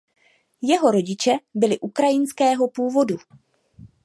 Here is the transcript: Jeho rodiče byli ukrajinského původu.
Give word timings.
Jeho 0.61 0.91
rodiče 0.91 1.31
byli 1.53 1.79
ukrajinského 1.79 2.67
původu. 2.67 3.15